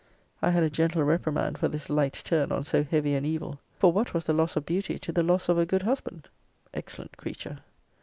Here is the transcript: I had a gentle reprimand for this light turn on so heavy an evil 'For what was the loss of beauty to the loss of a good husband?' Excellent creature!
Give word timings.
I 0.41 0.49
had 0.49 0.63
a 0.63 0.69
gentle 0.71 1.03
reprimand 1.03 1.59
for 1.59 1.67
this 1.67 1.87
light 1.87 2.13
turn 2.25 2.51
on 2.51 2.63
so 2.63 2.83
heavy 2.83 3.13
an 3.13 3.23
evil 3.23 3.59
'For 3.77 3.93
what 3.93 4.15
was 4.15 4.25
the 4.25 4.33
loss 4.33 4.55
of 4.55 4.65
beauty 4.65 4.97
to 4.97 5.11
the 5.11 5.21
loss 5.21 5.47
of 5.47 5.59
a 5.59 5.65
good 5.67 5.83
husband?' 5.83 6.27
Excellent 6.73 7.15
creature! 7.17 7.59